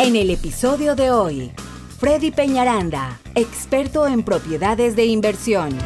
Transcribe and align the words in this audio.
En 0.00 0.14
el 0.14 0.30
episodio 0.30 0.94
de 0.94 1.10
hoy, 1.10 1.50
Freddy 1.98 2.30
Peñaranda, 2.30 3.18
experto 3.34 4.06
en 4.06 4.22
propiedades 4.22 4.94
de 4.94 5.06
inversión. 5.06 5.76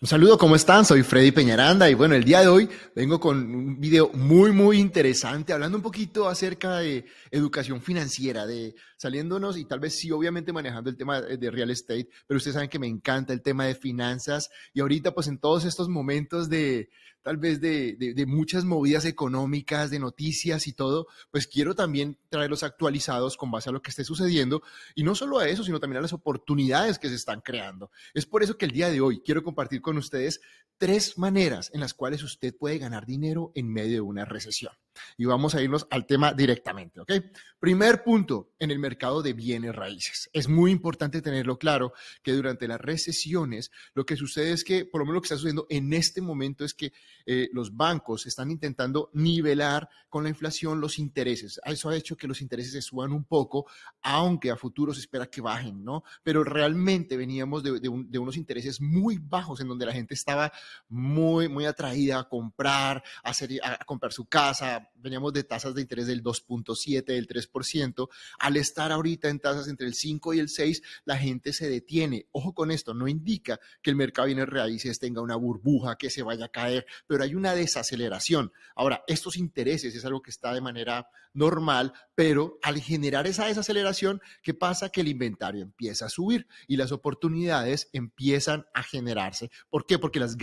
Un 0.00 0.06
saludo, 0.06 0.36
¿cómo 0.36 0.54
están? 0.54 0.84
Soy 0.84 1.02
Freddy 1.02 1.32
Peñaranda 1.32 1.88
y 1.88 1.94
bueno, 1.94 2.14
el 2.14 2.24
día 2.24 2.42
de 2.42 2.48
hoy 2.48 2.68
vengo 2.94 3.18
con 3.18 3.38
un 3.38 3.80
video 3.80 4.10
muy, 4.12 4.52
muy 4.52 4.78
interesante 4.78 5.54
hablando 5.54 5.78
un 5.78 5.82
poquito 5.82 6.28
acerca 6.28 6.76
de 6.76 7.06
educación 7.30 7.80
financiera, 7.80 8.46
de 8.46 8.74
saliéndonos 8.98 9.56
y 9.56 9.64
tal 9.64 9.80
vez 9.80 9.98
sí, 9.98 10.10
obviamente 10.10 10.52
manejando 10.52 10.90
el 10.90 10.96
tema 10.96 11.22
de 11.22 11.50
real 11.50 11.70
estate, 11.70 12.08
pero 12.26 12.36
ustedes 12.36 12.54
saben 12.54 12.68
que 12.68 12.78
me 12.78 12.86
encanta 12.86 13.32
el 13.32 13.40
tema 13.40 13.64
de 13.64 13.74
finanzas 13.74 14.50
y 14.74 14.80
ahorita 14.80 15.14
pues 15.14 15.26
en 15.26 15.38
todos 15.38 15.64
estos 15.64 15.88
momentos 15.88 16.50
de 16.50 16.90
tal 17.28 17.36
vez 17.36 17.60
de, 17.60 17.94
de, 17.98 18.24
muchas 18.24 18.64
movidas 18.64 19.04
económicas, 19.04 19.90
de 19.90 19.98
noticias 19.98 20.66
y 20.66 20.72
todo, 20.72 21.08
pues 21.30 21.46
quiero 21.46 21.74
también 21.74 22.16
traerlos 22.30 22.62
actualizados 22.62 23.36
con 23.36 23.50
base 23.50 23.68
a 23.68 23.72
lo 23.72 23.82
que 23.82 23.90
esté 23.90 24.02
sucediendo 24.02 24.62
y 24.94 25.02
no 25.02 25.14
solo 25.14 25.38
a 25.38 25.46
eso, 25.46 25.62
sino 25.62 25.78
también 25.78 25.98
a 25.98 26.00
las 26.00 26.14
oportunidades 26.14 26.98
que 26.98 27.10
se 27.10 27.16
están 27.16 27.42
creando. 27.42 27.90
Es 28.14 28.24
por 28.24 28.42
eso 28.42 28.56
que 28.56 28.64
el 28.64 28.72
día 28.72 28.88
de 28.88 29.02
hoy 29.02 29.20
quiero 29.22 29.42
compartir 29.42 29.82
con 29.82 29.98
ustedes 29.98 30.40
tres 30.78 31.18
maneras 31.18 31.70
en 31.74 31.80
las 31.80 31.92
cuales 31.92 32.22
usted 32.22 32.56
puede 32.56 32.78
ganar 32.78 33.04
dinero 33.04 33.52
en 33.54 33.70
medio 33.70 33.94
de 33.94 34.00
una 34.00 34.24
recesión. 34.24 34.72
Y 35.16 35.26
vamos 35.26 35.54
a 35.54 35.62
irnos 35.62 35.86
al 35.90 36.06
tema 36.06 36.32
directamente, 36.32 37.00
¿ok? 37.00 37.12
Primer 37.60 38.02
punto, 38.02 38.52
en 38.58 38.70
el 38.70 38.78
mercado 38.78 39.22
de 39.22 39.32
bienes 39.32 39.74
raíces. 39.74 40.30
Es 40.32 40.48
muy 40.48 40.70
importante 40.70 41.22
tenerlo 41.22 41.58
claro 41.58 41.92
que 42.22 42.32
durante 42.32 42.66
las 42.66 42.80
recesiones 42.80 43.70
lo 43.94 44.06
que 44.06 44.16
sucede 44.16 44.52
es 44.52 44.64
que, 44.64 44.84
por 44.84 45.00
lo 45.00 45.04
menos 45.04 45.14
lo 45.14 45.20
que 45.20 45.26
está 45.26 45.36
sucediendo 45.36 45.66
en 45.68 45.92
este 45.92 46.20
momento 46.20 46.64
es 46.64 46.74
que 46.74 46.92
eh, 47.26 47.48
los 47.52 47.76
bancos 47.76 48.26
están 48.26 48.50
intentando 48.50 49.10
nivelar 49.14 49.88
con 50.08 50.24
la 50.24 50.30
inflación 50.30 50.80
los 50.80 50.98
intereses. 50.98 51.60
Eso 51.64 51.90
ha 51.90 51.96
hecho 51.96 52.16
que 52.16 52.26
los 52.26 52.40
intereses 52.40 52.72
se 52.72 52.82
suban 52.82 53.12
un 53.12 53.24
poco, 53.24 53.66
aunque 54.02 54.50
a 54.50 54.56
futuro 54.56 54.94
se 54.94 55.00
espera 55.00 55.26
que 55.26 55.40
bajen, 55.40 55.84
¿no? 55.84 56.02
Pero 56.22 56.44
realmente 56.44 57.16
veníamos 57.16 57.62
de, 57.62 57.88
unos 58.18 58.36
intereses 58.36 58.80
muy 58.80 59.18
bajos 59.18 59.60
en 59.60 59.68
donde 59.68 59.86
la 59.86 59.92
gente 59.92 60.14
estaba 60.14 60.52
muy, 60.88 61.48
muy 61.48 61.66
atraída 61.66 62.20
a 62.20 62.28
comprar, 62.28 63.02
a, 63.22 63.30
hacer, 63.30 63.50
a 63.62 63.84
comprar 63.84 64.12
su 64.12 64.26
casa. 64.26 64.90
Veníamos 64.96 65.32
de 65.32 65.44
tasas 65.44 65.74
de 65.74 65.82
interés 65.82 66.06
del 66.06 66.22
2.7, 66.22 67.04
del 67.04 67.28
3%. 67.28 68.08
Al 68.38 68.56
estar 68.56 68.92
ahorita 68.92 69.28
en 69.28 69.40
tasas 69.40 69.68
entre 69.68 69.86
el 69.86 69.94
5 69.94 70.34
y 70.34 70.38
el 70.38 70.48
6, 70.48 70.82
la 71.04 71.16
gente 71.16 71.52
se 71.52 71.68
detiene. 71.68 72.26
Ojo 72.32 72.54
con 72.54 72.70
esto, 72.70 72.94
no 72.94 73.08
indica 73.08 73.60
que 73.82 73.90
el 73.90 73.96
mercado 73.96 74.26
de 74.26 74.34
bienes 74.34 74.52
raíces 74.52 74.98
tenga 74.98 75.20
una 75.20 75.36
burbuja, 75.36 75.96
que 75.96 76.10
se 76.10 76.22
vaya 76.22 76.46
a 76.46 76.48
caer, 76.48 76.86
pero 77.08 77.24
hay 77.24 77.34
una 77.34 77.54
desaceleración. 77.54 78.52
Ahora, 78.76 79.02
estos 79.08 79.36
intereses 79.36 79.94
es 79.94 80.04
algo 80.04 80.22
que 80.22 80.30
está 80.30 80.52
de 80.54 80.60
manera 80.60 81.08
normal, 81.32 81.92
pero 82.18 82.58
al 82.62 82.80
generar 82.80 83.28
esa 83.28 83.46
desaceleración, 83.46 84.20
¿qué 84.42 84.52
pasa? 84.52 84.88
Que 84.88 85.02
el 85.02 85.06
inventario 85.06 85.62
empieza 85.62 86.06
a 86.06 86.08
subir 86.08 86.48
y 86.66 86.76
las 86.76 86.90
oportunidades 86.90 87.90
empiezan 87.92 88.66
a 88.74 88.82
generarse. 88.82 89.52
¿Por 89.70 89.86
qué? 89.86 90.00
Porque 90.00 90.18
las, 90.18 90.34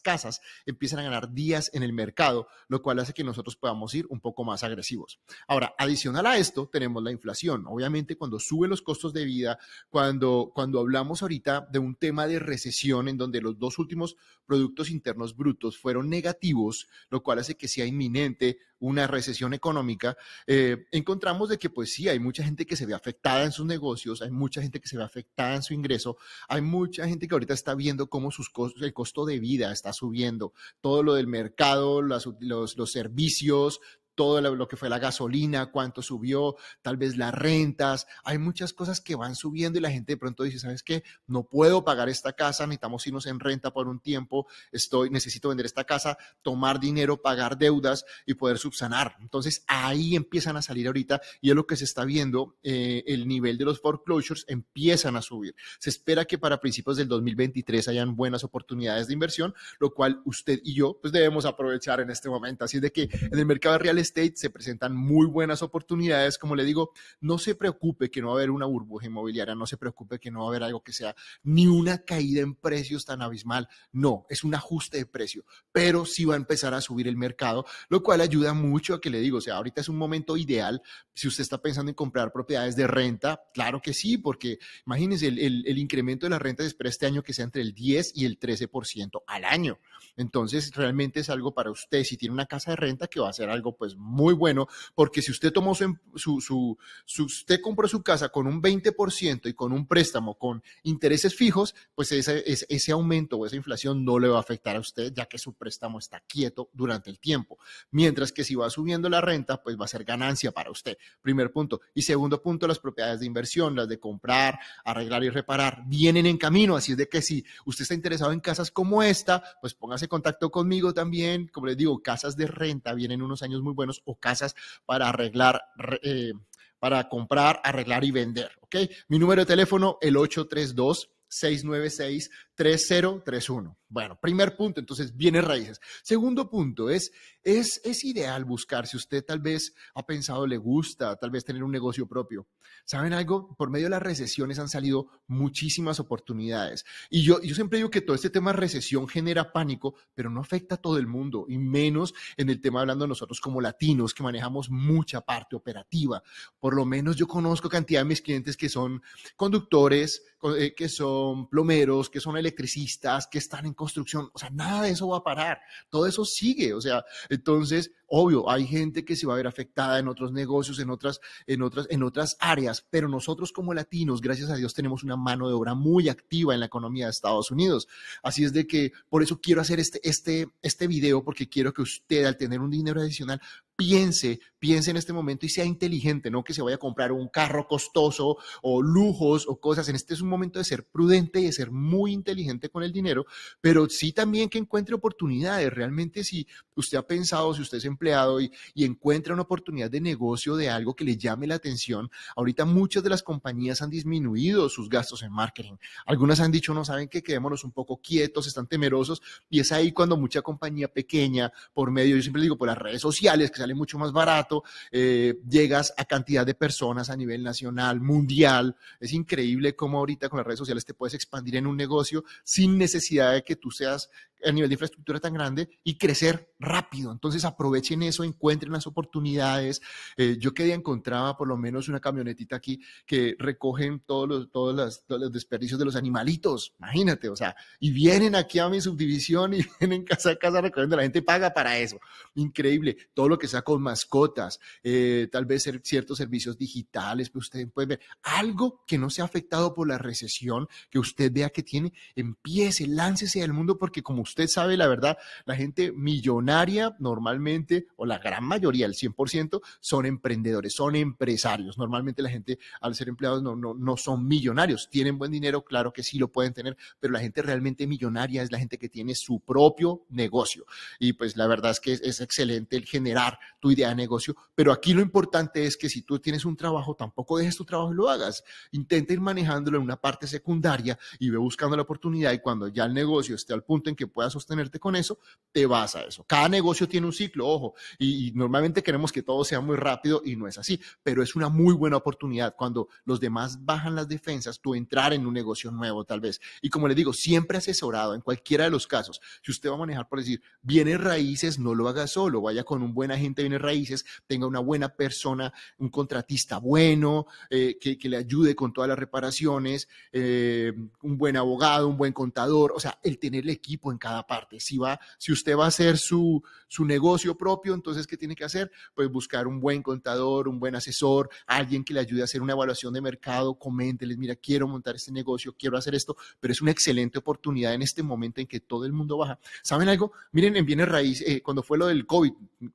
casas 0.00 0.40
empiezan 0.64 1.00
a 1.00 1.02
ganar 1.02 1.34
días 1.34 1.70
en 1.74 1.82
el 1.82 1.92
mercado, 1.92 2.48
lo 2.68 2.80
cual 2.80 3.00
hace 3.00 3.12
que 3.12 3.24
nosotros 3.24 3.56
podamos 3.56 3.94
ir 3.94 4.06
un 4.08 4.22
poco 4.22 4.42
más 4.42 4.64
agresivos. 4.64 5.20
Ahora, 5.46 5.74
adicional 5.76 6.24
a 6.24 6.38
esto, 6.38 6.70
tenemos 6.72 7.02
la 7.02 7.12
inflación. 7.12 7.66
Obviamente, 7.66 8.16
cuando 8.16 8.40
suben 8.40 8.70
los 8.70 8.80
costos 8.80 9.12
de 9.12 9.26
vida, 9.26 9.58
cuando, 9.90 10.50
cuando 10.54 10.80
hablamos 10.80 11.20
ahorita 11.20 11.68
de 11.70 11.78
un 11.78 11.94
tema 11.94 12.26
de 12.26 12.38
recesión 12.38 13.06
en 13.06 13.18
donde 13.18 13.42
los 13.42 13.58
dos 13.58 13.78
últimos 13.78 14.16
productos 14.46 14.88
internos 14.88 15.36
brutos 15.36 15.76
fueron 15.76 16.08
negativos, 16.08 16.88
lo 17.10 17.22
cual 17.22 17.40
hace 17.40 17.58
que 17.58 17.68
sea 17.68 17.84
inminente 17.84 18.60
una 18.80 19.06
recesión 19.06 19.54
económica, 19.54 20.16
eh, 20.46 20.86
encontramos 20.92 21.48
de 21.48 21.58
que 21.58 21.70
pues 21.70 21.92
sí, 21.92 22.08
hay 22.08 22.18
mucha 22.18 22.44
gente 22.44 22.66
que 22.66 22.76
se 22.76 22.86
ve 22.86 22.94
afectada 22.94 23.44
en 23.44 23.52
sus 23.52 23.66
negocios, 23.66 24.22
hay 24.22 24.30
mucha 24.30 24.62
gente 24.62 24.80
que 24.80 24.88
se 24.88 24.96
ve 24.96 25.04
afectada 25.04 25.56
en 25.56 25.62
su 25.62 25.74
ingreso, 25.74 26.16
hay 26.48 26.62
mucha 26.62 27.06
gente 27.06 27.26
que 27.26 27.34
ahorita 27.34 27.54
está 27.54 27.74
viendo 27.74 28.08
cómo 28.08 28.30
sus 28.30 28.50
costos, 28.50 28.82
el 28.82 28.92
costo 28.92 29.24
de 29.24 29.38
vida 29.40 29.72
está 29.72 29.92
subiendo, 29.92 30.52
todo 30.80 31.02
lo 31.02 31.14
del 31.14 31.26
mercado, 31.26 32.02
los, 32.02 32.28
los 32.40 32.92
servicios, 32.92 33.80
todo 34.18 34.40
lo 34.40 34.66
que 34.66 34.76
fue 34.76 34.88
la 34.88 34.98
gasolina, 34.98 35.70
cuánto 35.70 36.02
subió, 36.02 36.56
tal 36.82 36.96
vez 36.96 37.16
las 37.16 37.32
rentas, 37.32 38.08
hay 38.24 38.36
muchas 38.36 38.72
cosas 38.72 39.00
que 39.00 39.14
van 39.14 39.36
subiendo 39.36 39.78
y 39.78 39.80
la 39.80 39.92
gente 39.92 40.14
de 40.14 40.16
pronto 40.16 40.42
dice, 40.42 40.58
¿sabes 40.58 40.82
qué? 40.82 41.04
No 41.28 41.44
puedo 41.44 41.84
pagar 41.84 42.08
esta 42.08 42.32
casa, 42.32 42.66
necesitamos 42.66 43.06
irnos 43.06 43.26
en 43.26 43.38
renta 43.38 43.72
por 43.72 43.86
un 43.86 44.00
tiempo, 44.00 44.48
estoy, 44.72 45.08
necesito 45.10 45.50
vender 45.50 45.66
esta 45.66 45.84
casa, 45.84 46.18
tomar 46.42 46.80
dinero, 46.80 47.22
pagar 47.22 47.56
deudas 47.58 48.04
y 48.26 48.34
poder 48.34 48.58
subsanar. 48.58 49.14
Entonces 49.20 49.62
ahí 49.68 50.16
empiezan 50.16 50.56
a 50.56 50.62
salir 50.62 50.88
ahorita 50.88 51.20
y 51.40 51.50
es 51.50 51.54
lo 51.54 51.68
que 51.68 51.76
se 51.76 51.84
está 51.84 52.04
viendo, 52.04 52.56
eh, 52.64 53.04
el 53.06 53.28
nivel 53.28 53.56
de 53.56 53.66
los 53.66 53.80
foreclosures 53.80 54.44
empiezan 54.48 55.14
a 55.14 55.22
subir. 55.22 55.54
Se 55.78 55.90
espera 55.90 56.24
que 56.24 56.38
para 56.38 56.58
principios 56.58 56.96
del 56.96 57.06
2023 57.06 57.86
hayan 57.86 58.16
buenas 58.16 58.42
oportunidades 58.42 59.06
de 59.06 59.12
inversión, 59.12 59.54
lo 59.78 59.94
cual 59.94 60.22
usted 60.24 60.58
y 60.64 60.74
yo 60.74 60.98
pues 61.00 61.12
debemos 61.12 61.44
aprovechar 61.44 62.00
en 62.00 62.10
este 62.10 62.28
momento. 62.28 62.64
Así 62.64 62.78
es 62.78 62.82
de 62.82 62.90
que 62.90 63.02
en 63.12 63.38
el 63.38 63.46
mercado 63.46 63.78
real 63.78 64.07
estate 64.08 64.32
se 64.36 64.50
presentan 64.50 64.96
muy 64.96 65.26
buenas 65.26 65.62
oportunidades. 65.62 66.38
Como 66.38 66.56
le 66.56 66.64
digo, 66.64 66.92
no 67.20 67.38
se 67.38 67.54
preocupe 67.54 68.10
que 68.10 68.20
no 68.20 68.28
va 68.28 68.34
a 68.34 68.36
haber 68.38 68.50
una 68.50 68.66
burbuja 68.66 69.06
inmobiliaria, 69.06 69.54
no 69.54 69.66
se 69.66 69.76
preocupe 69.76 70.18
que 70.18 70.30
no 70.30 70.40
va 70.40 70.46
a 70.46 70.48
haber 70.48 70.62
algo 70.64 70.82
que 70.82 70.92
sea 70.92 71.14
ni 71.42 71.66
una 71.66 71.98
caída 71.98 72.42
en 72.42 72.54
precios 72.54 73.04
tan 73.04 73.22
abismal. 73.22 73.68
No, 73.92 74.26
es 74.28 74.44
un 74.44 74.54
ajuste 74.54 74.98
de 74.98 75.06
precio, 75.06 75.44
pero 75.72 76.04
sí 76.04 76.24
va 76.24 76.34
a 76.34 76.36
empezar 76.36 76.74
a 76.74 76.80
subir 76.80 77.08
el 77.08 77.16
mercado, 77.16 77.66
lo 77.88 78.02
cual 78.02 78.20
ayuda 78.20 78.54
mucho 78.54 78.94
a 78.94 79.00
que 79.00 79.10
le 79.10 79.20
digo, 79.20 79.38
o 79.38 79.40
sea, 79.40 79.56
ahorita 79.56 79.80
es 79.80 79.88
un 79.88 79.96
momento 79.96 80.36
ideal. 80.36 80.82
Si 81.14 81.28
usted 81.28 81.42
está 81.42 81.60
pensando 81.60 81.90
en 81.90 81.94
comprar 81.94 82.32
propiedades 82.32 82.76
de 82.76 82.86
renta, 82.86 83.42
claro 83.52 83.80
que 83.82 83.92
sí, 83.92 84.18
porque 84.18 84.58
imagínense, 84.86 85.28
el, 85.28 85.38
el, 85.66 85.78
incremento 85.78 86.26
de 86.26 86.30
las 86.30 86.42
rentas 86.42 86.66
espera 86.66 86.90
este 86.90 87.06
año 87.06 87.22
que 87.22 87.32
sea 87.32 87.44
entre 87.44 87.62
el 87.62 87.74
10 87.74 88.12
y 88.16 88.24
el 88.24 88.38
13% 88.38 89.22
al 89.26 89.44
año. 89.44 89.78
Entonces, 90.16 90.74
realmente 90.74 91.20
es 91.20 91.30
algo 91.30 91.54
para 91.54 91.70
usted, 91.70 92.04
si 92.04 92.16
tiene 92.16 92.32
una 92.32 92.46
casa 92.46 92.72
de 92.72 92.76
renta, 92.76 93.06
que 93.06 93.20
va 93.20 93.28
a 93.28 93.32
ser 93.32 93.50
algo 93.50 93.76
pues 93.76 93.96
muy 93.98 94.32
bueno, 94.34 94.68
porque 94.94 95.20
si 95.22 95.32
usted 95.32 95.52
tomó 95.52 95.74
su, 95.74 95.96
su, 96.14 96.78
su, 97.04 97.24
usted 97.24 97.60
compró 97.60 97.88
su 97.88 98.02
casa 98.02 98.28
con 98.30 98.46
un 98.46 98.62
20% 98.62 99.48
y 99.48 99.54
con 99.54 99.72
un 99.72 99.86
préstamo 99.86 100.38
con 100.38 100.62
intereses 100.84 101.34
fijos, 101.34 101.74
pues 101.94 102.12
ese, 102.12 102.44
ese 102.46 102.92
aumento 102.92 103.36
o 103.36 103.46
esa 103.46 103.56
inflación 103.56 104.04
no 104.04 104.18
le 104.18 104.28
va 104.28 104.38
a 104.38 104.40
afectar 104.40 104.76
a 104.76 104.80
usted, 104.80 105.12
ya 105.12 105.26
que 105.26 105.38
su 105.38 105.54
préstamo 105.54 105.98
está 105.98 106.20
quieto 106.20 106.70
durante 106.72 107.10
el 107.10 107.18
tiempo. 107.18 107.58
Mientras 107.90 108.32
que 108.32 108.44
si 108.44 108.54
va 108.54 108.70
subiendo 108.70 109.08
la 109.08 109.20
renta, 109.20 109.62
pues 109.62 109.78
va 109.78 109.84
a 109.84 109.88
ser 109.88 110.04
ganancia 110.04 110.52
para 110.52 110.70
usted. 110.70 110.96
Primer 111.20 111.50
punto. 111.50 111.80
Y 111.94 112.02
segundo 112.02 112.40
punto, 112.40 112.66
las 112.66 112.78
propiedades 112.78 113.20
de 113.20 113.26
inversión, 113.26 113.74
las 113.74 113.88
de 113.88 113.98
comprar, 113.98 114.58
arreglar 114.84 115.24
y 115.24 115.30
reparar, 115.30 115.82
vienen 115.86 116.26
en 116.26 116.38
camino. 116.38 116.76
Así 116.76 116.92
es 116.92 116.98
de 116.98 117.08
que 117.08 117.22
si 117.22 117.44
usted 117.64 117.82
está 117.82 117.94
interesado 117.94 118.32
en 118.32 118.40
casas 118.40 118.70
como 118.70 119.02
esta, 119.02 119.42
pues 119.60 119.74
póngase 119.74 120.06
en 120.06 120.10
contacto 120.10 120.50
conmigo 120.50 120.94
también. 120.94 121.48
Como 121.48 121.66
les 121.66 121.76
digo, 121.76 122.00
casas 122.02 122.36
de 122.36 122.46
renta 122.46 122.94
vienen 122.94 123.22
unos 123.22 123.42
años 123.42 123.62
muy 123.62 123.74
buenos 123.78 124.02
o 124.04 124.18
casas 124.18 124.54
para 124.84 125.08
arreglar, 125.08 125.62
eh, 126.02 126.32
para 126.78 127.08
comprar, 127.08 127.60
arreglar 127.64 128.04
y 128.04 128.10
vender. 128.10 128.50
¿Ok? 128.60 128.76
Mi 129.08 129.18
número 129.18 129.42
de 129.42 129.46
teléfono, 129.46 129.96
el 130.02 130.16
832 130.16 131.10
696 131.28 132.30
3031. 132.54 133.77
Bueno, 133.90 134.18
primer 134.20 134.54
punto, 134.54 134.80
entonces, 134.80 135.16
bienes 135.16 135.44
raíces. 135.44 135.80
Segundo 136.02 136.50
punto 136.50 136.90
es, 136.90 137.10
es, 137.42 137.80
es 137.84 138.04
ideal 138.04 138.44
buscar, 138.44 138.86
si 138.86 138.98
usted 138.98 139.24
tal 139.24 139.40
vez 139.40 139.74
ha 139.94 140.04
pensado, 140.04 140.46
le 140.46 140.58
gusta, 140.58 141.16
tal 141.16 141.30
vez 141.30 141.42
tener 141.42 141.64
un 141.64 141.72
negocio 141.72 142.06
propio. 142.06 142.46
¿Saben 142.84 143.14
algo? 143.14 143.54
Por 143.56 143.70
medio 143.70 143.86
de 143.86 143.90
las 143.90 144.02
recesiones 144.02 144.58
han 144.58 144.68
salido 144.68 145.08
muchísimas 145.26 146.00
oportunidades. 146.00 146.84
Y 147.08 147.22
yo, 147.22 147.40
yo 147.40 147.54
siempre 147.54 147.78
digo 147.78 147.90
que 147.90 148.02
todo 148.02 148.14
este 148.14 148.28
tema 148.28 148.52
de 148.52 148.58
recesión 148.58 149.08
genera 149.08 149.52
pánico, 149.52 149.94
pero 150.14 150.28
no 150.28 150.40
afecta 150.40 150.74
a 150.74 150.78
todo 150.78 150.98
el 150.98 151.06
mundo, 151.06 151.46
y 151.48 151.56
menos 151.56 152.12
en 152.36 152.50
el 152.50 152.60
tema 152.60 152.80
hablando 152.80 153.06
nosotros 153.06 153.40
como 153.40 153.60
latinos, 153.62 154.12
que 154.12 154.22
manejamos 154.22 154.68
mucha 154.68 155.22
parte 155.22 155.56
operativa. 155.56 156.22
Por 156.60 156.74
lo 156.76 156.84
menos 156.84 157.16
yo 157.16 157.26
conozco 157.26 157.70
cantidad 157.70 158.00
de 158.00 158.06
mis 158.06 158.20
clientes 158.20 158.56
que 158.56 158.68
son 158.68 159.02
conductores, 159.34 160.22
eh, 160.56 160.74
que 160.76 160.88
son 160.88 161.48
plomeros, 161.48 162.10
que 162.10 162.20
son 162.20 162.36
electricistas, 162.36 163.26
que 163.26 163.38
están 163.38 163.66
en 163.66 163.74
construcción, 163.78 164.28
o 164.34 164.38
sea, 164.38 164.50
nada 164.50 164.82
de 164.82 164.90
eso 164.90 165.08
va 165.08 165.18
a 165.18 165.22
parar, 165.22 165.60
todo 165.88 166.06
eso 166.06 166.24
sigue, 166.24 166.74
o 166.74 166.80
sea, 166.80 167.04
entonces, 167.30 167.92
obvio, 168.06 168.50
hay 168.50 168.66
gente 168.66 169.04
que 169.04 169.16
se 169.16 169.26
va 169.26 169.34
a 169.34 169.36
ver 169.36 169.46
afectada 169.46 169.98
en 169.98 170.08
otros 170.08 170.32
negocios, 170.32 170.78
en 170.80 170.90
otras, 170.90 171.20
en 171.46 171.62
otras, 171.62 171.86
en 171.88 172.02
otras 172.02 172.36
áreas, 172.40 172.84
pero 172.90 173.08
nosotros 173.08 173.52
como 173.52 173.72
latinos, 173.72 174.20
gracias 174.20 174.50
a 174.50 174.56
Dios, 174.56 174.74
tenemos 174.74 175.04
una 175.04 175.16
mano 175.16 175.48
de 175.48 175.54
obra 175.54 175.74
muy 175.74 176.08
activa 176.08 176.52
en 176.52 176.60
la 176.60 176.66
economía 176.66 177.06
de 177.06 177.12
Estados 177.12 177.50
Unidos. 177.50 177.88
Así 178.22 178.44
es 178.44 178.52
de 178.52 178.66
que 178.66 178.92
por 179.08 179.22
eso 179.22 179.40
quiero 179.40 179.60
hacer 179.60 179.80
este, 179.80 180.00
este, 180.02 180.48
este 180.60 180.86
video, 180.86 181.22
porque 181.22 181.48
quiero 181.48 181.72
que 181.72 181.82
usted, 181.82 182.24
al 182.24 182.36
tener 182.36 182.60
un 182.60 182.70
dinero 182.70 183.00
adicional, 183.00 183.40
piense, 183.78 184.40
piense 184.58 184.90
en 184.90 184.96
este 184.96 185.12
momento 185.12 185.46
y 185.46 185.48
sea 185.48 185.64
inteligente, 185.64 186.32
no 186.32 186.42
que 186.42 186.52
se 186.52 186.62
vaya 186.62 186.74
a 186.74 186.80
comprar 186.80 187.12
un 187.12 187.28
carro 187.28 187.68
costoso 187.68 188.36
o 188.60 188.82
lujos 188.82 189.46
o 189.46 189.60
cosas. 189.60 189.88
En 189.88 189.94
este 189.94 190.14
es 190.14 190.20
un 190.20 190.28
momento 190.28 190.58
de 190.58 190.64
ser 190.64 190.84
prudente 190.88 191.38
y 191.38 191.44
de 191.44 191.52
ser 191.52 191.70
muy 191.70 192.12
inteligente 192.12 192.70
con 192.70 192.82
el 192.82 192.92
dinero, 192.92 193.24
pero 193.60 193.88
sí 193.88 194.12
también 194.12 194.48
que 194.48 194.58
encuentre 194.58 194.96
oportunidades. 194.96 195.72
Realmente 195.72 196.24
si 196.24 196.48
usted 196.74 196.98
ha 196.98 197.06
pensado, 197.06 197.54
si 197.54 197.62
usted 197.62 197.78
es 197.78 197.84
empleado 197.84 198.40
y, 198.40 198.50
encuentra 198.74 199.34
una 199.34 199.42
oportunidad 199.42 199.90
de 199.90 200.00
negocio 200.00 200.56
de 200.56 200.70
algo 200.70 200.96
que 200.96 201.04
le 201.04 201.16
llame 201.16 201.46
la 201.46 201.54
atención, 201.54 202.10
ahorita 202.34 202.64
muchas 202.64 203.02
de 203.04 203.10
las 203.10 203.22
compañías 203.22 203.82
han 203.82 203.90
disminuido 203.90 204.68
sus 204.70 204.88
gastos 204.88 205.22
en 205.22 205.30
marketing. 205.30 205.74
Algunas 206.06 206.40
han 206.40 206.50
dicho, 206.50 206.74
no 206.74 206.84
saben 206.84 207.08
que 207.08 207.22
quedémonos 207.22 207.62
un 207.64 207.70
poco 207.70 208.00
quietos, 208.00 208.46
están 208.46 208.66
temerosos 208.66 209.22
y 209.48 209.60
es 209.60 209.70
ahí 209.70 209.92
cuando 209.92 210.16
mucha 210.16 210.42
compañía 210.42 210.88
pequeña, 210.88 211.52
por 211.74 211.92
medio, 211.92 212.16
yo 212.16 212.22
siempre 212.22 212.42
digo, 212.42 212.56
por 212.56 212.66
las 212.66 212.78
redes 212.78 213.02
sociales, 213.02 213.50
que 213.50 213.67
sale 213.68 213.74
mucho 213.74 213.98
más 213.98 214.12
barato, 214.12 214.64
eh, 214.90 215.34
llegas 215.48 215.92
a 215.96 216.04
cantidad 216.04 216.46
de 216.46 216.54
personas 216.54 217.10
a 217.10 217.16
nivel 217.16 217.42
nacional, 217.42 218.00
mundial. 218.00 218.76
Es 218.98 219.12
increíble 219.12 219.76
cómo 219.76 219.98
ahorita 219.98 220.28
con 220.28 220.38
las 220.38 220.46
redes 220.46 220.58
sociales 220.58 220.84
te 220.84 220.94
puedes 220.94 221.14
expandir 221.14 221.56
en 221.56 221.66
un 221.66 221.76
negocio 221.76 222.24
sin 222.44 222.78
necesidad 222.78 223.34
de 223.34 223.42
que 223.42 223.56
tú 223.56 223.70
seas 223.70 224.08
a 224.44 224.52
nivel 224.52 224.68
de 224.68 224.74
infraestructura 224.74 225.20
tan 225.20 225.34
grande 225.34 225.68
y 225.82 225.96
crecer 225.98 226.52
rápido. 226.58 227.12
Entonces 227.12 227.44
aprovechen 227.44 228.02
eso, 228.02 228.24
encuentren 228.24 228.72
las 228.72 228.86
oportunidades. 228.86 229.80
Eh, 230.16 230.36
yo 230.38 230.54
que 230.54 230.64
día 230.64 230.74
encontraba 230.74 231.36
por 231.36 231.48
lo 231.48 231.56
menos 231.56 231.88
una 231.88 232.00
camionetita 232.00 232.56
aquí 232.56 232.80
que 233.06 233.34
recogen 233.38 234.00
todos 234.00 234.28
los, 234.28 234.50
todos, 234.50 235.04
todos 235.06 235.20
los 235.20 235.32
desperdicios 235.32 235.78
de 235.78 235.84
los 235.84 235.96
animalitos, 235.96 236.74
imagínate, 236.78 237.28
o 237.28 237.36
sea, 237.36 237.56
y 237.80 237.90
vienen 237.90 238.34
aquí 238.34 238.58
a 238.58 238.68
mi 238.68 238.80
subdivisión 238.80 239.54
y 239.54 239.60
vienen 239.80 240.04
casa 240.04 240.30
a 240.30 240.36
casa 240.36 240.60
recogiendo, 240.60 240.96
la 240.96 241.02
gente 241.02 241.22
paga 241.22 241.52
para 241.52 241.78
eso. 241.78 241.98
Increíble, 242.34 242.96
todo 243.14 243.28
lo 243.28 243.38
que 243.38 243.48
sea 243.48 243.57
con 243.62 243.82
mascotas, 243.82 244.60
eh, 244.82 245.28
tal 245.30 245.46
vez 245.46 245.68
ciertos 245.82 246.18
servicios 246.18 246.56
digitales, 246.58 247.30
pero 247.30 247.40
ustedes 247.40 247.70
pueden 247.72 247.90
ver 247.90 248.00
algo 248.22 248.84
que 248.86 248.98
no 248.98 249.10
sea 249.10 249.24
afectado 249.24 249.74
por 249.74 249.88
la 249.88 249.98
recesión, 249.98 250.68
que 250.90 250.98
usted 250.98 251.32
vea 251.32 251.50
que 251.50 251.62
tiene, 251.62 251.92
empiece, 252.14 252.86
láncese 252.86 253.42
al 253.42 253.52
mundo 253.52 253.78
porque 253.78 254.02
como 254.02 254.22
usted 254.22 254.46
sabe, 254.48 254.76
la 254.76 254.86
verdad, 254.86 255.18
la 255.44 255.56
gente 255.56 255.92
millonaria 255.92 256.96
normalmente, 256.98 257.86
o 257.96 258.06
la 258.06 258.18
gran 258.18 258.44
mayoría, 258.44 258.86
el 258.86 258.94
100%, 258.94 259.60
son 259.80 260.06
emprendedores, 260.06 260.74
son 260.74 260.96
empresarios. 260.96 261.78
Normalmente 261.78 262.22
la 262.22 262.30
gente 262.30 262.58
al 262.80 262.94
ser 262.94 263.08
empleados 263.08 263.42
no, 263.42 263.56
no, 263.56 263.74
no 263.74 263.96
son 263.96 264.26
millonarios. 264.26 264.88
Tienen 264.90 265.18
buen 265.18 265.30
dinero, 265.30 265.64
claro 265.64 265.92
que 265.92 266.02
sí 266.02 266.18
lo 266.18 266.28
pueden 266.28 266.52
tener, 266.52 266.76
pero 267.00 267.12
la 267.12 267.20
gente 267.20 267.42
realmente 267.42 267.86
millonaria 267.86 268.42
es 268.42 268.52
la 268.52 268.58
gente 268.58 268.78
que 268.78 268.88
tiene 268.88 269.14
su 269.14 269.40
propio 269.40 270.04
negocio. 270.08 270.66
Y 270.98 271.14
pues 271.14 271.36
la 271.36 271.46
verdad 271.46 271.72
es 271.72 271.80
que 271.80 271.92
es, 271.92 272.00
es 272.02 272.20
excelente 272.20 272.76
el 272.76 272.84
generar 272.84 273.38
tu 273.60 273.70
idea 273.70 273.88
de 273.88 273.94
negocio, 273.94 274.36
pero 274.54 274.72
aquí 274.72 274.94
lo 274.94 275.00
importante 275.00 275.64
es 275.64 275.76
que 275.76 275.88
si 275.88 276.02
tú 276.02 276.18
tienes 276.18 276.44
un 276.44 276.56
trabajo, 276.56 276.94
tampoco 276.94 277.38
dejes 277.38 277.56
tu 277.56 277.64
trabajo 277.64 277.92
y 277.92 277.96
lo 277.96 278.08
hagas. 278.08 278.44
Intenta 278.72 279.12
ir 279.12 279.20
manejándolo 279.20 279.78
en 279.78 279.84
una 279.84 279.96
parte 279.96 280.26
secundaria 280.26 280.98
y 281.18 281.30
ve 281.30 281.38
buscando 281.38 281.76
la 281.76 281.82
oportunidad 281.82 282.32
y 282.32 282.40
cuando 282.40 282.68
ya 282.68 282.84
el 282.84 282.94
negocio 282.94 283.34
esté 283.34 283.52
al 283.52 283.64
punto 283.64 283.90
en 283.90 283.96
que 283.96 284.06
puedas 284.06 284.32
sostenerte 284.32 284.78
con 284.78 284.96
eso, 284.96 285.18
te 285.52 285.66
vas 285.66 285.96
a 285.96 286.02
eso. 286.02 286.24
Cada 286.24 286.48
negocio 286.48 286.88
tiene 286.88 287.06
un 287.06 287.12
ciclo, 287.12 287.46
ojo, 287.46 287.74
y, 287.98 288.32
normalmente 288.34 288.82
queremos 288.82 289.12
que 289.12 289.22
todo 289.22 289.44
sea 289.44 289.60
muy 289.60 289.76
rápido 289.76 290.22
y 290.24 290.36
no 290.36 290.46
es 290.46 290.58
así, 290.58 290.80
pero 291.02 291.22
es 291.22 291.34
una 291.34 291.48
muy 291.48 291.74
buena 291.74 291.96
oportunidad 291.96 292.54
cuando 292.56 292.88
los 293.04 293.20
demás 293.20 293.64
bajan 293.64 293.94
las 293.94 294.08
defensas, 294.08 294.60
tú 294.60 294.74
entrar 294.74 295.12
en 295.12 295.26
un 295.26 295.34
negocio 295.34 295.70
nuevo 295.70 296.04
tal 296.04 296.20
vez. 296.20 296.40
Y 296.62 296.70
como 296.70 296.88
le 296.88 296.94
digo, 296.94 297.12
siempre 297.12 297.58
asesorado 297.58 298.14
en 298.14 298.20
cualquiera 298.20 298.64
de 298.64 298.70
los 298.70 298.86
casos. 298.86 299.20
Si 299.42 299.50
usted 299.50 299.70
va 299.70 299.74
a 299.74 299.78
manejar, 299.78 300.08
por 300.08 300.18
decir, 300.18 300.42
bienes 300.62 301.00
raíces, 301.00 301.58
no 301.58 301.74
lo 301.74 301.88
haga 301.88 302.06
solo, 302.06 302.40
vaya 302.40 302.64
con 302.64 302.82
un 302.82 302.94
buen 302.94 303.10
agente 303.10 303.37
bienes 303.42 303.60
raíces, 303.60 304.04
tenga 304.26 304.46
una 304.46 304.60
buena 304.60 304.88
persona, 304.88 305.52
un 305.78 305.88
contratista 305.88 306.58
bueno, 306.58 307.26
eh, 307.50 307.78
que, 307.80 307.98
que, 307.98 308.08
le 308.08 308.16
ayude 308.16 308.54
con 308.54 308.72
todas 308.72 308.88
las 308.88 308.98
reparaciones, 308.98 309.88
eh, 310.12 310.72
un 311.02 311.18
buen 311.18 311.36
abogado, 311.36 311.88
un 311.88 311.96
buen 311.96 312.12
contador, 312.12 312.72
o 312.74 312.80
sea, 312.80 312.98
el 313.02 313.18
tener 313.18 313.44
el 313.44 313.50
equipo 313.50 313.92
en 313.92 313.98
cada 313.98 314.26
parte. 314.26 314.60
Si, 314.60 314.78
va, 314.78 314.98
si 315.18 315.32
usted 315.32 315.56
va 315.56 315.64
a 315.64 315.68
hacer 315.68 315.98
su, 315.98 316.42
su 316.66 316.84
negocio 316.84 317.36
propio, 317.36 317.74
entonces, 317.74 318.06
¿qué 318.06 318.16
tiene 318.16 318.34
que 318.34 318.44
hacer? 318.44 318.70
Pues 318.94 319.10
buscar 319.10 319.46
un 319.46 319.60
buen 319.60 319.82
contador, 319.82 320.48
un 320.48 320.58
buen 320.58 320.74
asesor, 320.74 321.30
alguien 321.46 321.84
que 321.84 321.94
le 321.94 322.00
ayude 322.00 322.22
a 322.22 322.24
hacer 322.24 322.42
una 322.42 322.52
evaluación 322.52 322.92
de 322.92 323.00
mercado, 323.00 323.58
coménteles, 323.58 324.18
mira, 324.18 324.36
quiero 324.36 324.68
montar 324.68 324.96
este 324.96 325.12
negocio, 325.12 325.54
quiero 325.58 325.76
hacer 325.76 325.94
esto, 325.94 326.16
pero 326.40 326.52
es 326.52 326.60
una 326.60 326.70
excelente 326.70 327.18
oportunidad 327.18 327.74
en 327.74 327.82
este 327.82 328.02
momento 328.02 328.40
en 328.40 328.46
que 328.46 328.60
todo 328.60 328.84
el 328.84 328.92
mundo 328.92 329.16
baja. 329.18 329.38
¿Saben 329.62 329.88
algo? 329.88 330.12
Miren, 330.32 330.56
en 330.56 330.66
bienes 330.66 330.88
raíz, 330.88 331.22
eh, 331.22 331.42
cuando 331.42 331.62
fue 331.62 331.78
lo 331.78 331.86
del 331.86 332.06
COVID, 332.06 332.32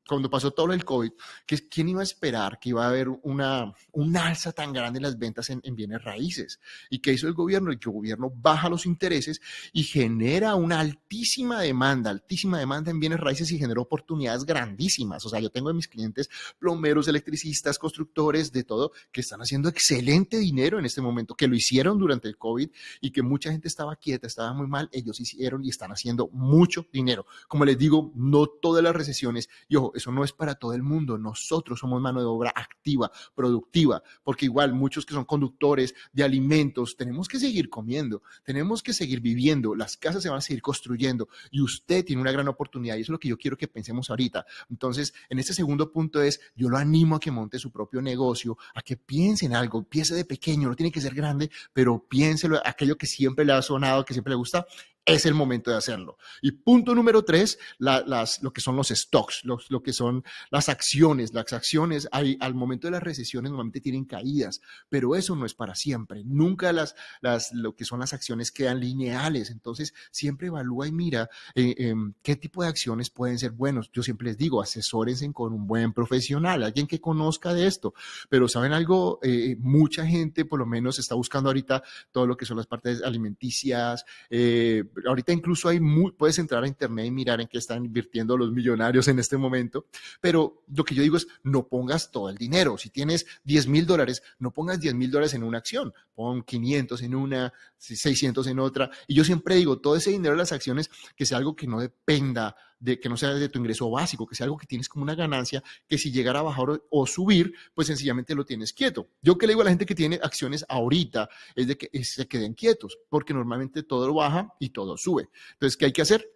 cuando 0.07 0.29
pasó 0.29 0.51
todo 0.53 0.67
lo 0.67 0.73
del 0.73 0.85
COVID, 0.85 1.11
que, 1.45 1.67
¿quién 1.67 1.89
iba 1.89 2.01
a 2.01 2.03
esperar 2.03 2.59
que 2.59 2.69
iba 2.69 2.85
a 2.85 2.89
haber 2.89 3.09
una, 3.09 3.73
una 3.91 4.27
alza 4.27 4.51
tan 4.51 4.73
grande 4.73 4.97
en 4.97 5.03
las 5.03 5.17
ventas 5.17 5.49
en, 5.49 5.59
en 5.63 5.75
bienes 5.75 6.03
raíces? 6.03 6.59
¿Y 6.89 6.99
qué 6.99 7.13
hizo 7.13 7.27
el 7.27 7.33
gobierno? 7.33 7.71
El 7.71 7.79
que 7.79 7.89
el 7.89 7.95
gobierno 7.95 8.31
baja 8.35 8.69
los 8.69 8.85
intereses 8.85 9.41
y 9.71 9.83
genera 9.83 10.55
una 10.55 10.79
altísima 10.79 11.61
demanda, 11.61 12.09
altísima 12.09 12.59
demanda 12.59 12.91
en 12.91 12.99
bienes 12.99 13.19
raíces 13.19 13.51
y 13.51 13.59
generó 13.59 13.81
oportunidades 13.81 14.45
grandísimas. 14.45 15.25
O 15.25 15.29
sea, 15.29 15.39
yo 15.39 15.49
tengo 15.49 15.69
de 15.69 15.75
mis 15.75 15.87
clientes 15.87 16.29
plomeros, 16.59 17.07
electricistas, 17.07 17.77
constructores, 17.79 18.13
de 18.51 18.63
todo, 18.63 18.91
que 19.11 19.21
están 19.21 19.41
haciendo 19.41 19.69
excelente 19.69 20.37
dinero 20.37 20.79
en 20.79 20.85
este 20.85 21.01
momento, 21.01 21.35
que 21.35 21.47
lo 21.47 21.55
hicieron 21.55 21.97
durante 21.97 22.27
el 22.27 22.37
COVID 22.37 22.69
y 23.01 23.11
que 23.11 23.21
mucha 23.21 23.51
gente 23.51 23.67
estaba 23.67 23.95
quieta, 23.95 24.27
estaba 24.27 24.53
muy 24.53 24.67
mal, 24.67 24.89
ellos 24.91 25.19
hicieron 25.19 25.63
y 25.63 25.69
están 25.69 25.91
haciendo 25.91 26.29
mucho 26.29 26.85
dinero. 26.91 27.25
Como 27.47 27.65
les 27.65 27.77
digo, 27.77 28.11
no 28.15 28.47
todas 28.47 28.83
las 28.83 28.95
recesiones, 28.95 29.49
y 29.67 29.75
ojo, 29.75 29.91
eso 29.95 30.11
no 30.11 30.23
es 30.23 30.32
para 30.35 30.55
todo 30.55 30.73
el 30.73 30.83
mundo, 30.83 31.17
nosotros 31.17 31.79
somos 31.79 32.01
mano 32.01 32.19
de 32.19 32.25
obra 32.25 32.51
activa, 32.55 33.11
productiva, 33.35 34.01
porque 34.23 34.45
igual 34.45 34.73
muchos 34.73 35.05
que 35.05 35.13
son 35.13 35.25
conductores 35.25 35.93
de 36.11 36.23
alimentos, 36.23 36.95
tenemos 36.95 37.27
que 37.27 37.39
seguir 37.39 37.69
comiendo, 37.69 38.21
tenemos 38.43 38.83
que 38.83 38.93
seguir 38.93 39.21
viviendo, 39.21 39.75
las 39.75 39.97
casas 39.97 40.23
se 40.23 40.29
van 40.29 40.39
a 40.39 40.41
seguir 40.41 40.61
construyendo 40.61 41.27
y 41.51 41.61
usted 41.61 42.05
tiene 42.05 42.21
una 42.21 42.31
gran 42.31 42.47
oportunidad 42.47 42.97
y 42.97 43.01
es 43.01 43.09
lo 43.09 43.19
que 43.19 43.29
yo 43.29 43.37
quiero 43.37 43.57
que 43.57 43.67
pensemos 43.67 44.09
ahorita. 44.09 44.45
Entonces, 44.69 45.13
en 45.29 45.39
este 45.39 45.53
segundo 45.53 45.91
punto 45.91 46.21
es, 46.21 46.39
yo 46.55 46.69
lo 46.69 46.77
animo 46.77 47.15
a 47.15 47.19
que 47.19 47.31
monte 47.31 47.59
su 47.59 47.71
propio 47.71 48.01
negocio, 48.01 48.57
a 48.73 48.81
que 48.81 48.97
piense 48.97 49.45
en 49.45 49.55
algo, 49.55 49.83
piense 49.83 50.15
de 50.15 50.25
pequeño, 50.25 50.69
no 50.69 50.75
tiene 50.75 50.91
que 50.91 51.01
ser 51.01 51.13
grande, 51.13 51.49
pero 51.73 52.05
piénselo, 52.07 52.61
aquello 52.65 52.97
que 52.97 53.07
siempre 53.07 53.45
le 53.45 53.53
ha 53.53 53.61
sonado, 53.61 54.05
que 54.05 54.13
siempre 54.13 54.31
le 54.31 54.37
gusta, 54.37 54.65
es 55.05 55.25
el 55.25 55.33
momento 55.33 55.71
de 55.71 55.77
hacerlo. 55.77 56.17
Y 56.41 56.51
punto 56.51 56.95
número 56.95 57.23
tres, 57.23 57.59
la, 57.77 58.03
las, 58.05 58.41
lo 58.41 58.53
que 58.53 58.61
son 58.61 58.75
los 58.75 58.89
stocks, 58.89 59.43
los, 59.43 59.69
lo 59.69 59.83
que 59.83 59.93
son 59.93 60.23
las 60.49 60.69
acciones. 60.69 61.33
Las 61.33 61.51
acciones 61.53 62.07
hay, 62.11 62.37
al 62.39 62.53
momento 62.53 62.87
de 62.87 62.91
las 62.91 63.03
recesiones 63.03 63.51
normalmente 63.51 63.81
tienen 63.81 64.05
caídas, 64.05 64.61
pero 64.89 65.15
eso 65.15 65.35
no 65.35 65.45
es 65.45 65.53
para 65.53 65.75
siempre. 65.75 66.23
Nunca 66.25 66.71
las, 66.71 66.95
las, 67.21 67.51
lo 67.53 67.75
que 67.75 67.85
son 67.85 67.99
las 67.99 68.13
acciones 68.13 68.51
quedan 68.51 68.79
lineales. 68.79 69.49
Entonces, 69.49 69.93
siempre 70.11 70.47
evalúa 70.47 70.87
y 70.87 70.91
mira 70.91 71.29
eh, 71.55 71.75
eh, 71.77 71.95
qué 72.21 72.35
tipo 72.35 72.63
de 72.63 72.69
acciones 72.69 73.09
pueden 73.09 73.39
ser 73.39 73.51
buenos. 73.51 73.89
Yo 73.91 74.03
siempre 74.03 74.27
les 74.27 74.37
digo, 74.37 74.61
asesórense 74.61 75.31
con 75.33 75.53
un 75.53 75.67
buen 75.67 75.93
profesional, 75.93 76.63
alguien 76.63 76.87
que 76.87 76.99
conozca 76.99 77.53
de 77.53 77.67
esto. 77.67 77.93
Pero 78.29 78.47
saben 78.47 78.73
algo, 78.73 79.19
eh, 79.21 79.55
mucha 79.59 80.05
gente 80.05 80.45
por 80.45 80.59
lo 80.59 80.65
menos 80.65 80.99
está 80.99 81.15
buscando 81.15 81.49
ahorita 81.49 81.83
todo 82.11 82.27
lo 82.27 82.37
que 82.37 82.45
son 82.45 82.57
las 82.57 82.67
partes 82.67 83.01
alimenticias, 83.03 84.05
eh, 84.29 84.83
ahorita 85.07 85.31
incluso 85.31 85.69
hay 85.69 85.79
muy, 85.79 86.11
puedes 86.11 86.39
entrar 86.39 86.63
a 86.63 86.67
internet 86.67 87.05
y 87.05 87.11
mirar 87.11 87.41
en 87.41 87.47
qué 87.47 87.57
están 87.57 87.85
invirtiendo 87.85 88.37
los 88.37 88.51
millonarios 88.51 89.07
en 89.07 89.19
este 89.19 89.37
momento, 89.37 89.87
pero 90.21 90.63
lo 90.73 90.83
que 90.83 90.95
yo 90.95 91.03
digo 91.03 91.17
es 91.17 91.27
no 91.43 91.67
pongas 91.67 92.11
todo 92.11 92.29
el 92.29 92.37
dinero. 92.37 92.77
Si 92.77 92.89
tienes 92.89 93.25
10 93.43 93.67
mil 93.67 93.85
dólares, 93.85 94.23
no 94.39 94.51
pongas 94.51 94.79
10 94.79 94.95
mil 94.95 95.11
dólares 95.11 95.33
en 95.33 95.43
una 95.43 95.57
acción, 95.57 95.93
pon 96.15 96.43
500 96.43 97.01
en 97.01 97.15
una, 97.15 97.53
600 97.77 98.47
en 98.47 98.59
otra. 98.59 98.89
Y 99.07 99.15
yo 99.15 99.23
siempre 99.23 99.55
digo, 99.55 99.79
todo 99.79 99.95
ese 99.95 100.11
dinero 100.11 100.35
de 100.35 100.39
las 100.39 100.51
acciones, 100.51 100.89
que 101.15 101.25
sea 101.25 101.37
algo 101.37 101.55
que 101.55 101.67
no 101.67 101.79
dependa 101.79 102.55
de 102.83 102.99
que 102.99 103.07
no 103.07 103.15
sea 103.15 103.33
de 103.33 103.47
tu 103.47 103.59
ingreso 103.59 103.89
básico, 103.89 104.27
que 104.27 104.35
sea 104.35 104.43
algo 104.43 104.57
que 104.57 104.67
tienes 104.67 104.89
como 104.89 105.03
una 105.03 105.15
ganancia, 105.15 105.63
que 105.87 105.97
si 105.97 106.11
llegara 106.11 106.39
a 106.39 106.43
bajar 106.43 106.81
o, 106.89 107.07
subir, 107.07 107.53
pues 107.73 107.87
sencillamente 107.87 108.35
lo 108.35 108.43
tienes 108.43 108.73
quieto. 108.73 109.07
Yo 109.21 109.37
que 109.37 109.47
le 109.47 109.53
digo 109.53 109.61
a 109.61 109.63
la 109.63 109.71
gente 109.71 109.85
que 109.85 109.95
tiene 109.95 110.19
acciones 110.21 110.65
ahorita 110.67 111.29
es 111.55 111.67
de 111.67 111.77
que 111.77 112.03
se 112.03 112.27
queden 112.27 112.53
quietos, 112.53 112.97
porque 113.07 113.33
normalmente 113.33 113.83
todo 113.83 114.13
baja 114.13 114.53
y 114.59 114.69
todo 114.69 114.97
sube. 114.97 115.29
Entonces, 115.53 115.77
¿qué 115.77 115.85
hay 115.85 115.93
que 115.93 116.01
hacer? 116.01 116.29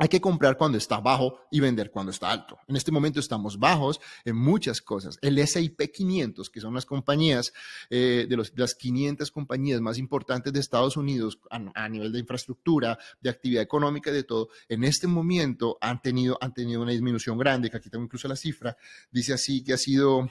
Hay 0.00 0.08
que 0.08 0.18
comprar 0.22 0.56
cuando 0.56 0.78
está 0.78 0.98
bajo 0.98 1.40
y 1.50 1.60
vender 1.60 1.90
cuando 1.90 2.10
está 2.10 2.30
alto. 2.30 2.58
En 2.66 2.74
este 2.74 2.90
momento 2.90 3.20
estamos 3.20 3.58
bajos 3.58 4.00
en 4.24 4.34
muchas 4.34 4.80
cosas. 4.80 5.18
El 5.20 5.46
SIP 5.46 5.78
500, 5.92 6.48
que 6.48 6.58
son 6.58 6.72
las 6.72 6.86
compañías, 6.86 7.52
eh, 7.90 8.26
de, 8.26 8.36
las 8.54 8.74
500 8.74 9.30
compañías 9.30 9.82
más 9.82 9.98
importantes 9.98 10.54
de 10.54 10.60
Estados 10.60 10.96
Unidos 10.96 11.38
a, 11.50 11.60
a, 11.74 11.86
nivel 11.90 12.12
de 12.12 12.20
infraestructura, 12.20 12.98
de 13.20 13.28
actividad 13.28 13.62
económica 13.62 14.08
y 14.08 14.14
de 14.14 14.24
todo, 14.24 14.48
en 14.70 14.84
este 14.84 15.06
momento 15.06 15.76
han 15.82 16.00
tenido, 16.00 16.38
han 16.40 16.54
tenido 16.54 16.80
una 16.80 16.92
disminución 16.92 17.36
grande, 17.36 17.68
que 17.68 17.76
aquí 17.76 17.90
tengo 17.90 18.06
incluso 18.06 18.26
la 18.26 18.36
cifra, 18.36 18.74
dice 19.10 19.34
así 19.34 19.62
que 19.62 19.74
ha 19.74 19.76
sido 19.76 20.30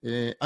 eh, 0.00 0.36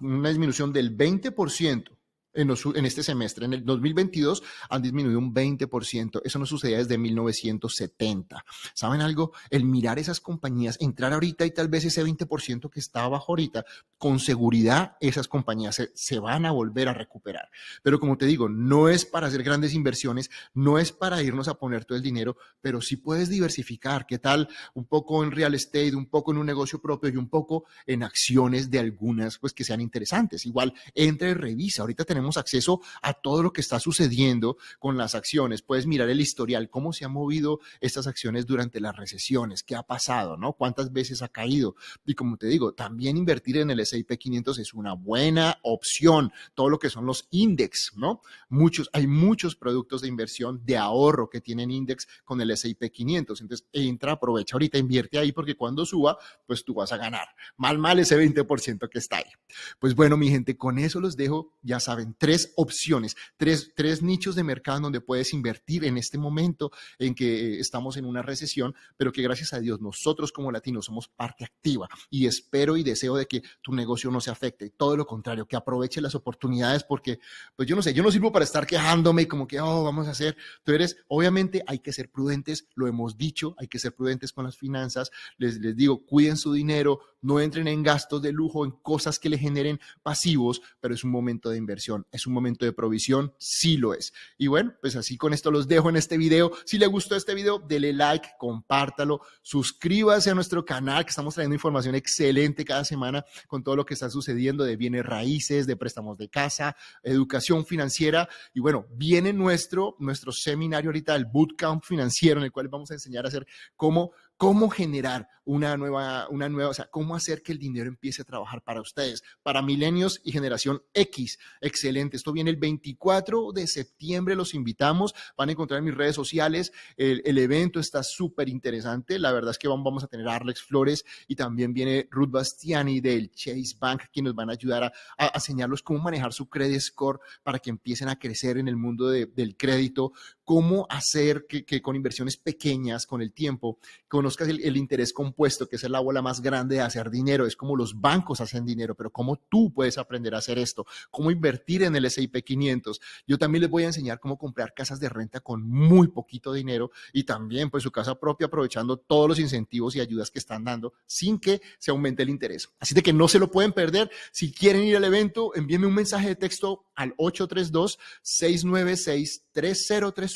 una 0.00 0.30
disminución 0.30 0.72
del 0.72 0.96
20% 0.96 1.94
en, 2.34 2.50
en, 2.50 2.84
este 2.84 3.02
semestre. 3.02 3.46
En 3.46 3.52
el 3.52 3.64
2022 3.64 4.42
han 4.68 4.82
disminuido 4.82 5.18
un 5.18 5.34
20%. 5.34 6.20
Eso 6.24 6.38
no 6.38 6.46
sucedía 6.46 6.78
desde 6.78 6.98
1970. 6.98 8.44
¿Saben 8.74 9.00
algo? 9.00 9.32
El 9.50 9.64
mirar 9.64 9.98
esas 9.98 10.20
compañías, 10.20 10.76
entrar 10.80 11.12
ahorita 11.12 11.46
y 11.46 11.50
tal 11.50 11.68
vez 11.68 11.84
ese 11.84 12.04
20% 12.04 12.70
que 12.70 12.80
está 12.80 13.04
abajo 13.04 13.32
ahorita, 13.32 13.64
con 13.98 14.18
seguridad 14.18 14.96
esas 15.00 15.28
compañías 15.28 15.74
se, 15.76 15.90
se, 15.94 16.18
van 16.18 16.46
a 16.46 16.50
volver 16.50 16.88
a 16.88 16.94
recuperar. 16.94 17.48
Pero 17.82 17.98
como 17.98 18.16
te 18.16 18.26
digo, 18.26 18.48
no 18.48 18.88
es 18.88 19.04
para 19.04 19.26
hacer 19.26 19.42
grandes 19.42 19.74
inversiones, 19.74 20.30
no 20.52 20.78
es 20.78 20.92
para 20.92 21.22
irnos 21.22 21.48
a 21.48 21.54
poner 21.54 21.84
todo 21.84 21.96
el 21.96 22.04
dinero, 22.04 22.36
pero 22.60 22.80
sí 22.80 22.96
puedes 22.96 23.28
diversificar. 23.28 24.06
¿Qué 24.06 24.18
tal? 24.18 24.48
Un 24.74 24.86
poco 24.86 25.24
en 25.24 25.30
real 25.30 25.54
estate, 25.54 25.94
un 25.94 26.06
poco 26.06 26.32
en 26.32 26.38
un 26.38 26.46
negocio 26.46 26.80
propio 26.80 27.10
y 27.10 27.16
un 27.16 27.28
poco 27.28 27.64
en 27.86 28.02
acciones 28.02 28.70
de 28.70 28.78
algunas, 28.78 29.38
pues 29.38 29.52
que 29.52 29.64
sean 29.64 29.80
interesantes. 29.80 30.46
Igual, 30.46 30.74
entre 30.94 31.30
y 31.30 31.34
revisa. 31.34 31.82
Ahorita 31.82 32.04
tenemos 32.04 32.23
acceso 32.36 32.80
a 33.02 33.14
todo 33.14 33.42
lo 33.42 33.52
que 33.52 33.60
está 33.60 33.80
sucediendo 33.80 34.56
con 34.78 34.96
las 34.96 35.14
acciones. 35.14 35.62
Puedes 35.62 35.86
mirar 35.86 36.08
el 36.08 36.20
historial, 36.20 36.70
cómo 36.70 36.92
se 36.92 37.04
han 37.04 37.12
movido 37.12 37.60
estas 37.80 38.06
acciones 38.06 38.46
durante 38.46 38.80
las 38.80 38.96
recesiones, 38.96 39.62
qué 39.62 39.76
ha 39.76 39.82
pasado, 39.82 40.36
¿no? 40.36 40.54
Cuántas 40.54 40.92
veces 40.92 41.22
ha 41.22 41.28
caído. 41.28 41.76
Y 42.04 42.14
como 42.14 42.36
te 42.36 42.46
digo, 42.46 42.74
también 42.74 43.16
invertir 43.16 43.58
en 43.58 43.70
el 43.70 43.80
S&P 43.80 44.18
500 44.18 44.58
es 44.58 44.74
una 44.74 44.94
buena 44.94 45.58
opción. 45.62 46.32
Todo 46.54 46.68
lo 46.68 46.78
que 46.78 46.90
son 46.90 47.06
los 47.06 47.28
index, 47.30 47.92
¿no? 47.96 48.20
Muchos, 48.48 48.90
hay 48.92 49.06
muchos 49.06 49.56
productos 49.56 50.02
de 50.02 50.08
inversión 50.08 50.62
de 50.64 50.76
ahorro 50.76 51.28
que 51.28 51.40
tienen 51.40 51.70
index 51.70 52.06
con 52.24 52.40
el 52.40 52.50
S&P 52.50 52.90
500. 52.90 53.40
Entonces, 53.40 53.66
entra, 53.72 54.12
aprovecha 54.12 54.54
ahorita, 54.56 54.78
invierte 54.78 55.18
ahí 55.18 55.32
porque 55.32 55.56
cuando 55.56 55.84
suba, 55.84 56.18
pues 56.46 56.64
tú 56.64 56.74
vas 56.74 56.92
a 56.92 56.96
ganar. 56.96 57.28
Mal, 57.56 57.78
mal 57.78 57.98
ese 57.98 58.18
20% 58.18 58.88
que 58.88 58.98
está 58.98 59.18
ahí. 59.18 59.30
Pues 59.78 59.94
bueno, 59.94 60.16
mi 60.16 60.30
gente, 60.30 60.56
con 60.56 60.78
eso 60.78 61.00
los 61.00 61.16
dejo. 61.16 61.52
Ya 61.62 61.80
saben, 61.80 62.13
tres 62.18 62.52
opciones, 62.56 63.16
tres, 63.36 63.72
tres 63.74 64.02
nichos 64.02 64.34
de 64.34 64.44
mercado 64.44 64.80
donde 64.80 65.00
puedes 65.00 65.32
invertir 65.32 65.84
en 65.84 65.96
este 65.98 66.18
momento 66.18 66.70
en 66.98 67.14
que 67.14 67.58
estamos 67.60 67.96
en 67.96 68.04
una 68.04 68.22
recesión, 68.22 68.74
pero 68.96 69.12
que 69.12 69.22
gracias 69.22 69.52
a 69.52 69.60
Dios 69.60 69.80
nosotros 69.80 70.32
como 70.32 70.52
latinos 70.52 70.86
somos 70.86 71.08
parte 71.08 71.44
activa. 71.44 71.88
Y 72.10 72.26
espero 72.26 72.76
y 72.76 72.82
deseo 72.82 73.16
de 73.16 73.26
que 73.26 73.42
tu 73.62 73.72
negocio 73.72 74.10
no 74.10 74.20
se 74.20 74.30
afecte, 74.30 74.70
todo 74.70 74.96
lo 74.96 75.06
contrario, 75.06 75.46
que 75.46 75.56
aproveche 75.56 76.00
las 76.00 76.14
oportunidades 76.14 76.84
porque, 76.84 77.18
pues 77.56 77.68
yo 77.68 77.76
no 77.76 77.82
sé, 77.82 77.94
yo 77.94 78.02
no 78.02 78.10
sirvo 78.10 78.32
para 78.32 78.44
estar 78.44 78.66
quejándome 78.66 79.22
y 79.22 79.26
como 79.26 79.46
que, 79.46 79.60
oh, 79.60 79.84
vamos 79.84 80.06
a 80.08 80.10
hacer, 80.10 80.36
tú 80.62 80.72
eres, 80.72 80.96
obviamente 81.08 81.62
hay 81.66 81.78
que 81.78 81.92
ser 81.92 82.10
prudentes, 82.10 82.68
lo 82.74 82.86
hemos 82.86 83.16
dicho, 83.16 83.54
hay 83.58 83.68
que 83.68 83.78
ser 83.78 83.94
prudentes 83.94 84.32
con 84.32 84.44
las 84.44 84.56
finanzas, 84.56 85.10
les, 85.38 85.58
les 85.58 85.76
digo, 85.76 86.04
cuiden 86.04 86.36
su 86.36 86.52
dinero, 86.52 87.00
no 87.24 87.40
entren 87.40 87.66
en 87.68 87.82
gastos 87.82 88.20
de 88.20 88.32
lujo, 88.32 88.64
en 88.64 88.70
cosas 88.70 89.18
que 89.18 89.30
le 89.30 89.38
generen 89.38 89.80
pasivos, 90.02 90.60
pero 90.80 90.94
es 90.94 91.04
un 91.04 91.10
momento 91.10 91.48
de 91.48 91.56
inversión, 91.56 92.06
es 92.12 92.26
un 92.26 92.34
momento 92.34 92.66
de 92.66 92.72
provisión, 92.72 93.32
sí 93.38 93.78
lo 93.78 93.94
es. 93.94 94.12
Y 94.36 94.46
bueno, 94.46 94.74
pues 94.80 94.94
así 94.94 95.16
con 95.16 95.32
esto 95.32 95.50
los 95.50 95.66
dejo 95.66 95.88
en 95.88 95.96
este 95.96 96.18
video. 96.18 96.52
Si 96.66 96.78
le 96.78 96.86
gustó 96.86 97.16
este 97.16 97.34
video, 97.34 97.58
dele 97.58 97.94
like, 97.94 98.28
compártalo, 98.38 99.22
suscríbase 99.42 100.30
a 100.30 100.34
nuestro 100.34 100.64
canal, 100.64 101.04
que 101.04 101.10
estamos 101.10 101.34
trayendo 101.34 101.54
información 101.54 101.94
excelente 101.94 102.64
cada 102.64 102.84
semana 102.84 103.24
con 103.48 103.64
todo 103.64 103.74
lo 103.74 103.86
que 103.86 103.94
está 103.94 104.10
sucediendo 104.10 104.62
de 104.64 104.76
bienes 104.76 105.06
raíces, 105.06 105.66
de 105.66 105.76
préstamos 105.76 106.18
de 106.18 106.28
casa, 106.28 106.76
educación 107.02 107.64
financiera. 107.64 108.28
Y 108.52 108.60
bueno, 108.60 108.86
viene 108.90 109.32
nuestro, 109.32 109.96
nuestro 109.98 110.30
seminario 110.30 110.90
ahorita, 110.90 111.16
el 111.16 111.24
Bootcamp 111.24 111.82
financiero, 111.82 112.38
en 112.38 112.44
el 112.44 112.52
cual 112.52 112.68
vamos 112.68 112.90
a 112.90 112.94
enseñar 112.94 113.24
a 113.24 113.28
hacer 113.28 113.46
cómo 113.76 114.12
cómo 114.36 114.68
generar 114.68 115.28
una 115.44 115.76
nueva, 115.76 116.26
una 116.30 116.48
nueva, 116.48 116.70
o 116.70 116.74
sea, 116.74 116.86
cómo 116.86 117.14
hacer 117.14 117.42
que 117.42 117.52
el 117.52 117.58
dinero 117.58 117.88
empiece 117.88 118.22
a 118.22 118.24
trabajar 118.24 118.62
para 118.62 118.80
ustedes, 118.80 119.22
para 119.42 119.62
milenios 119.62 120.20
y 120.24 120.32
generación 120.32 120.82
X. 120.94 121.38
Excelente. 121.60 122.16
Esto 122.16 122.32
viene 122.32 122.50
el 122.50 122.56
24 122.56 123.52
de 123.52 123.66
septiembre, 123.66 124.34
los 124.34 124.54
invitamos. 124.54 125.14
Van 125.36 125.48
a 125.48 125.52
encontrar 125.52 125.78
en 125.78 125.84
mis 125.84 125.94
redes 125.94 126.16
sociales. 126.16 126.72
El, 126.96 127.38
evento 127.38 127.78
está 127.78 128.02
súper 128.02 128.48
interesante. 128.48 129.18
La 129.18 129.32
verdad 129.32 129.50
es 129.50 129.58
que 129.58 129.68
vamos 129.68 130.02
a 130.02 130.06
tener 130.06 130.26
a 130.28 130.36
Arlex 130.36 130.62
Flores 130.62 131.04
y 131.28 131.36
también 131.36 131.74
viene 131.74 132.08
Ruth 132.10 132.30
Bastiani 132.30 133.00
del 133.00 133.30
Chase 133.32 133.76
Bank, 133.78 134.04
quienes 134.12 134.30
nos 134.30 134.36
van 134.36 134.48
a 134.48 134.54
ayudar 134.54 134.84
a, 134.84 134.92
a, 135.18 135.32
enseñarlos 135.34 135.82
cómo 135.82 135.98
manejar 135.98 136.32
su 136.32 136.48
credit 136.48 136.80
score 136.80 137.20
para 137.42 137.58
que 137.58 137.68
empiecen 137.68 138.08
a 138.08 138.18
crecer 138.18 138.56
en 138.56 138.68
el 138.68 138.76
mundo 138.76 139.08
del 139.08 139.56
crédito, 139.58 140.12
cómo 140.44 140.86
hacer 140.90 141.46
que, 141.46 141.82
con 141.82 141.96
inversiones 141.96 142.36
pequeñas, 142.36 143.06
con 143.06 143.22
el 143.22 143.32
tiempo, 143.32 143.78
conozcas 144.08 144.48
el, 144.48 144.76
interés 144.76 145.12
compuesto, 145.12 145.68
que 145.68 145.76
es 145.76 145.88
la 145.88 146.00
bola 146.00 146.22
más 146.22 146.40
grande 146.40 146.76
de 146.76 146.80
hacer 146.82 147.10
dinero, 147.10 147.46
es 147.46 147.56
como 147.56 147.76
los 147.76 148.00
bancos 148.00 148.40
hacen 148.40 148.64
dinero, 148.64 148.94
pero 148.94 149.10
cómo 149.10 149.36
tú 149.36 149.72
puedes 149.72 149.98
aprender 149.98 150.34
a 150.34 150.38
hacer 150.38 150.58
esto, 150.58 150.86
cómo 151.10 151.30
invertir 151.30 151.82
en 151.82 151.96
el 151.96 152.04
S&P 152.04 152.44
500. 152.44 153.00
Yo 153.26 153.38
también 153.38 153.62
les 153.62 153.70
voy 153.70 153.84
a 153.84 153.86
enseñar 153.86 154.20
cómo 154.20 154.38
comprar 154.38 154.74
casas 154.74 155.00
de 155.00 155.08
renta 155.08 155.40
con 155.40 155.66
muy 155.66 156.08
poquito 156.08 156.52
dinero 156.52 156.90
y 157.12 157.24
también 157.24 157.70
pues 157.70 157.82
su 157.82 157.90
casa 157.90 158.18
propia 158.18 158.46
aprovechando 158.46 158.98
todos 158.98 159.28
los 159.28 159.38
incentivos 159.38 159.96
y 159.96 160.00
ayudas 160.00 160.30
que 160.30 160.38
están 160.38 160.64
dando 160.64 160.92
sin 161.06 161.38
que 161.38 161.62
se 161.78 161.90
aumente 161.90 162.22
el 162.22 162.28
interés. 162.28 162.68
Así 162.78 162.94
de 162.94 163.02
que 163.02 163.12
no 163.12 163.28
se 163.28 163.38
lo 163.38 163.50
pueden 163.50 163.72
perder. 163.72 164.10
Si 164.32 164.52
quieren 164.52 164.84
ir 164.84 164.96
al 164.96 165.04
evento, 165.04 165.54
envíenme 165.54 165.86
un 165.86 165.94
mensaje 165.94 166.28
de 166.28 166.36
texto 166.36 166.86
al 166.94 167.14
832 167.16 167.98
696 168.22 169.44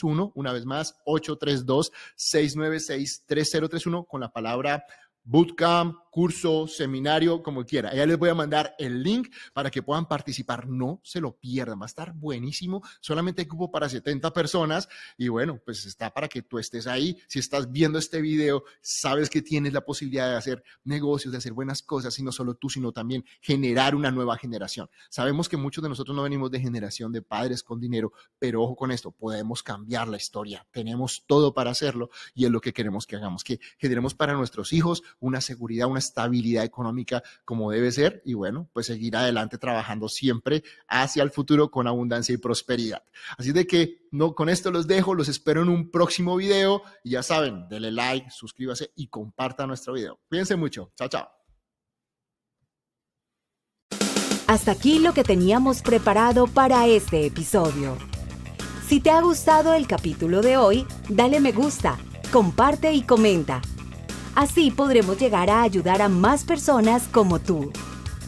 3031, 0.00 0.33
una 0.35 0.52
vez 0.52 0.64
más, 0.64 0.97
832-696-3031 1.07 4.07
con 4.07 4.21
la 4.21 4.33
palabra 4.33 4.85
bootcamp 5.25 5.97
curso, 6.18 6.66
seminario, 6.66 7.44
como 7.44 7.64
quiera. 7.64 7.94
Ya 7.94 8.04
les 8.04 8.18
voy 8.18 8.28
a 8.28 8.34
mandar 8.34 8.75
el 8.76 9.04
link 9.04 9.32
para 9.52 9.70
que 9.70 9.84
puedan 9.84 10.08
participar. 10.08 10.66
No 10.66 11.00
se 11.04 11.20
lo 11.20 11.38
pierdan, 11.38 11.78
va 11.78 11.84
a 11.84 11.87
estar 11.87 12.12
buenísimo. 12.12 12.82
Solamente 13.00 13.46
cupo 13.46 13.70
para 13.70 13.88
70 13.88 14.32
personas 14.32 14.88
y 15.16 15.28
bueno, 15.28 15.60
pues 15.64 15.87
está 15.87 16.12
para 16.12 16.26
que 16.26 16.42
tú 16.42 16.58
estés 16.58 16.88
ahí. 16.88 17.16
Si 17.28 17.38
estás 17.38 17.70
viendo 17.70 18.00
este 18.00 18.20
video, 18.20 18.64
sabes 18.80 19.30
que 19.30 19.42
tienes 19.42 19.72
la 19.72 19.82
posibilidad 19.82 20.28
de 20.28 20.34
hacer 20.34 20.64
negocios, 20.82 21.30
de 21.30 21.38
hacer 21.38 21.52
buenas 21.52 21.84
cosas 21.84 22.18
y 22.18 22.25
no 22.25 22.32
solo 22.32 22.54
tú, 22.54 22.68
sino 22.68 22.90
también 22.90 23.25
generar 23.40 23.94
una 23.94 24.10
nueva 24.10 24.37
generación. 24.38 24.90
Sabemos 25.10 25.48
que 25.48 25.56
muchos 25.56 25.84
de 25.84 25.88
nosotros 25.88 26.16
no 26.16 26.25
venimos 26.25 26.50
de 26.50 26.58
generación 26.58 27.12
de 27.12 27.22
padres 27.22 27.62
con 27.62 27.78
dinero, 27.78 28.12
pero 28.40 28.64
ojo 28.64 28.75
con 28.75 28.90
esto, 28.90 29.12
podemos 29.12 29.62
cambiar 29.62 30.08
la 30.08 30.16
historia. 30.16 30.66
Tenemos 30.72 31.22
todo 31.28 31.54
para 31.54 31.70
hacerlo 31.70 32.10
y 32.34 32.44
es 32.44 32.50
lo 32.50 32.60
que 32.60 32.72
queremos 32.72 33.06
que 33.06 33.14
hagamos, 33.14 33.44
que 33.44 33.60
generemos 33.78 34.16
para 34.16 34.32
nuestros 34.32 34.72
hijos 34.72 35.04
una 35.20 35.40
seguridad, 35.40 35.87
una 35.87 36.07
estabilidad 36.08 36.64
económica 36.64 37.22
como 37.44 37.70
debe 37.70 37.92
ser 37.92 38.22
y 38.24 38.34
bueno, 38.34 38.68
pues 38.72 38.86
seguir 38.86 39.16
adelante 39.16 39.58
trabajando 39.58 40.08
siempre 40.08 40.64
hacia 40.88 41.22
el 41.22 41.30
futuro 41.30 41.70
con 41.70 41.86
abundancia 41.86 42.34
y 42.34 42.38
prosperidad. 42.38 43.02
Así 43.36 43.52
de 43.52 43.66
que 43.66 44.08
no, 44.10 44.34
con 44.34 44.48
esto 44.48 44.70
los 44.70 44.86
dejo, 44.86 45.14
los 45.14 45.28
espero 45.28 45.62
en 45.62 45.68
un 45.68 45.90
próximo 45.90 46.36
video 46.36 46.82
y 47.04 47.10
ya 47.10 47.22
saben, 47.22 47.68
denle 47.68 47.92
like, 47.92 48.30
suscríbase 48.30 48.90
y 48.96 49.08
comparta 49.08 49.66
nuestro 49.66 49.92
video. 49.92 50.18
Cuídense 50.28 50.56
mucho. 50.56 50.92
Chao, 50.96 51.08
chao. 51.08 51.28
Hasta 54.46 54.72
aquí 54.72 54.98
lo 54.98 55.12
que 55.12 55.24
teníamos 55.24 55.82
preparado 55.82 56.46
para 56.46 56.86
este 56.86 57.26
episodio. 57.26 57.98
Si 58.86 59.00
te 59.00 59.10
ha 59.10 59.20
gustado 59.20 59.74
el 59.74 59.86
capítulo 59.86 60.40
de 60.40 60.56
hoy, 60.56 60.86
dale 61.10 61.40
me 61.40 61.52
gusta, 61.52 61.98
comparte 62.32 62.94
y 62.94 63.02
comenta. 63.02 63.60
Así 64.38 64.71
podremos 64.71 65.18
llegar 65.18 65.50
a 65.50 65.62
ayudar 65.62 66.00
a 66.00 66.09
más 66.09 66.45
personas 66.45 67.09
como 67.11 67.40
tú. 67.40 67.73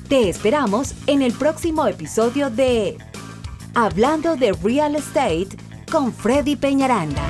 Te 0.08 0.28
esperamos 0.28 0.92
en 1.06 1.22
el 1.22 1.32
próximo 1.32 1.86
episodio 1.86 2.50
de 2.50 2.98
Hablando 3.76 4.34
de 4.34 4.50
Real 4.50 4.96
Estate 4.96 5.50
con 5.88 6.12
Freddy 6.12 6.56
Peñaranda. 6.56 7.22